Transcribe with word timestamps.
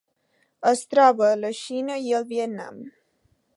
Es 0.69 0.81
troba 0.93 1.27
a 1.33 1.37
la 1.43 1.53
Xina 1.59 1.99
i 2.09 2.17
el 2.21 2.27
Vietnam. 2.35 2.83